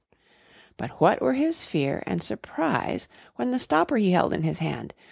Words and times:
_]But 0.77 0.99
what 0.99 1.21
were 1.21 1.33
his 1.33 1.63
fear 1.63 2.01
and 2.07 2.23
surprise 2.23 3.07
When 3.35 3.51
the 3.51 3.59
stopper 3.59 3.97
he 3.97 4.09
held 4.13 4.33
in 4.33 4.41
his 4.41 4.57
hand! 4.57 4.95